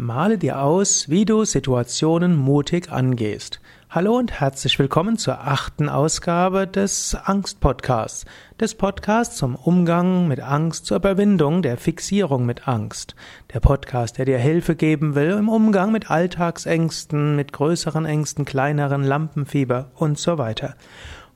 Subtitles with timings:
[0.00, 3.60] Male dir aus, wie du Situationen mutig angehst.
[3.90, 8.24] Hallo und herzlich willkommen zur achten Ausgabe des Angst-Podcasts,
[8.60, 13.16] des Podcasts zum Umgang mit Angst, zur Überwindung der Fixierung mit Angst.
[13.52, 19.02] Der Podcast, der dir Hilfe geben will im Umgang mit Alltagsängsten, mit größeren Ängsten, kleineren
[19.02, 20.76] Lampenfieber und so weiter.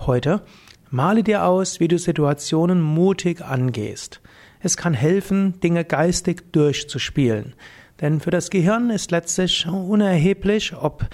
[0.00, 0.42] Heute
[0.90, 4.20] male dir aus, wie du Situationen mutig angehst.
[4.62, 7.54] Es kann helfen, Dinge geistig durchzuspielen.
[8.00, 11.06] Denn für das Gehirn ist letztlich unerheblich, ob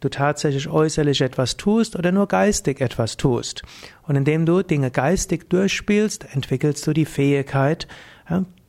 [0.00, 3.62] du tatsächlich äußerlich etwas tust oder nur geistig etwas tust.
[4.02, 7.88] Und indem du Dinge geistig durchspielst, entwickelst du die Fähigkeit,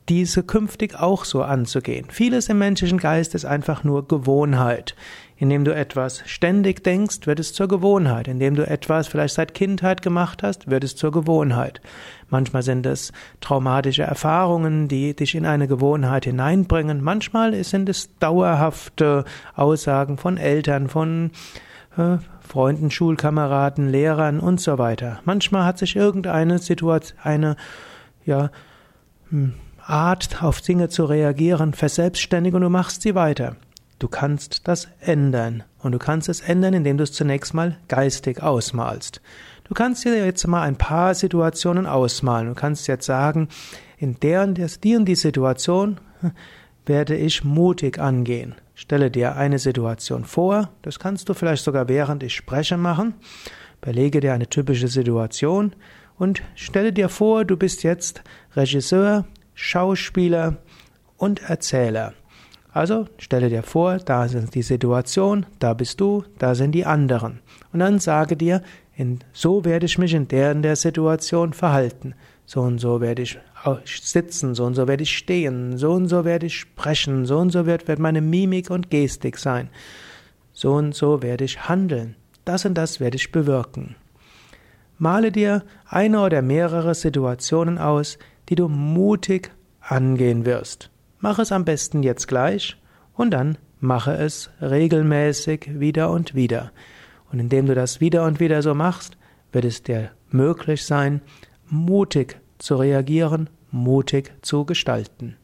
[0.09, 2.07] diese künftig auch so anzugehen.
[2.09, 4.95] Vieles im menschlichen Geist ist einfach nur Gewohnheit.
[5.37, 8.27] Indem du etwas ständig denkst, wird es zur Gewohnheit.
[8.27, 11.81] Indem du etwas vielleicht seit Kindheit gemacht hast, wird es zur Gewohnheit.
[12.29, 17.03] Manchmal sind es traumatische Erfahrungen, die dich in eine Gewohnheit hineinbringen.
[17.03, 19.25] Manchmal sind es dauerhafte
[19.55, 21.31] Aussagen von Eltern, von
[21.97, 25.19] äh, Freunden, Schulkameraden, Lehrern und so weiter.
[25.25, 27.57] Manchmal hat sich irgendeine Situation, eine,
[28.25, 28.51] ja,
[29.29, 29.53] hm,
[29.87, 33.55] Art auf Dinge zu reagieren verselbstständigt und du machst sie weiter.
[33.99, 35.63] Du kannst das ändern.
[35.79, 39.21] Und du kannst es ändern, indem du es zunächst mal geistig ausmalst.
[39.65, 42.47] Du kannst dir jetzt mal ein paar Situationen ausmalen.
[42.47, 43.47] Du kannst jetzt sagen,
[43.97, 45.99] in der und der, die und die Situation
[46.85, 48.55] werde ich mutig angehen.
[48.73, 50.69] Stelle dir eine Situation vor.
[50.81, 53.13] Das kannst du vielleicht sogar während ich spreche machen.
[53.81, 55.75] Überlege dir eine typische Situation
[56.17, 58.23] und stelle dir vor, du bist jetzt
[58.55, 59.25] Regisseur,
[59.55, 60.57] Schauspieler
[61.17, 62.13] und Erzähler.
[62.71, 67.39] Also stelle dir vor, da ist die Situation, da bist du, da sind die anderen.
[67.71, 68.61] Und dann sage dir,
[68.97, 72.15] in, so werde ich mich in der in der Situation verhalten.
[72.45, 73.39] So und so werde ich
[73.85, 77.49] sitzen, so und so werde ich stehen, so und so werde ich sprechen, so und
[77.49, 79.69] so wird, wird meine Mimik und Gestik sein.
[80.53, 82.15] So und so werde ich handeln.
[82.43, 83.95] Das und das werde ich bewirken.
[84.97, 88.17] Male dir eine oder mehrere Situationen aus,
[88.49, 90.89] die du mutig angehen wirst.
[91.19, 92.77] Mach es am besten jetzt gleich
[93.13, 96.71] und dann mache es regelmäßig wieder und wieder.
[97.31, 99.17] Und indem du das wieder und wieder so machst,
[99.51, 101.21] wird es dir möglich sein,
[101.67, 105.37] mutig zu reagieren, mutig zu gestalten.